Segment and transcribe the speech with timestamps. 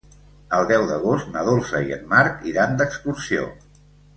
[0.59, 3.49] El deu d'agost na Dolça i en Marc iran d'excursió.